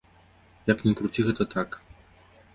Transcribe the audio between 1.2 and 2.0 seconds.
гэта так.